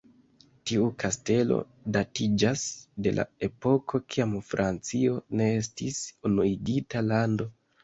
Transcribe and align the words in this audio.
Tiu 0.69 0.85
kastelo 1.03 1.57
datiĝas 1.97 2.63
de 3.09 3.13
la 3.19 3.27
epoko 3.49 4.03
kiam 4.15 4.35
Francio 4.49 5.21
ne 5.43 5.53
estis 5.61 6.03
unuigita 6.33 7.07
lando. 7.15 7.51